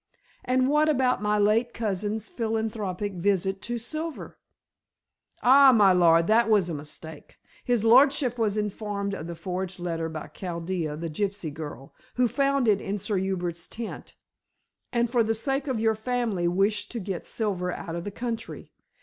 [0.43, 4.39] "And what about my late cousin's philanthropic visit to Silver?"
[5.43, 7.37] "Ah, my lord, that was a mistake.
[7.63, 12.67] His lordship was informed of the forged letter by Chaldea the gypsy girl, who found
[12.67, 14.15] it in Sir Hubert's tent,
[14.91, 18.71] and for the sake of your family wished to get Silver out of the country.